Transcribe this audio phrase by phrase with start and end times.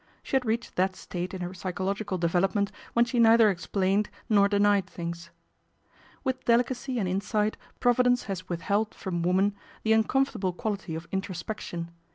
[0.23, 4.47] She had reached that state in her psycho logical development when she neither explained nor
[4.49, 5.29] denied things.
[6.23, 9.53] With delicacy and insight Providence has withheld from woman
[9.83, 11.91] the uncomfortable quality of introspection.